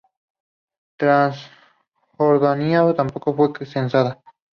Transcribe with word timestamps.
Transjordania 0.97 2.91
tampoco 2.95 3.35
fue 3.35 3.67
censada. 3.67 4.19